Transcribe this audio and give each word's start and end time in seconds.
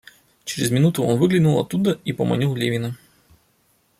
Через 0.45 0.71
минуту 0.71 1.03
он 1.03 1.19
выглянул 1.19 1.59
оттуда 1.59 2.01
и 2.05 2.11
поманил 2.11 2.55
Левина. 2.55 2.97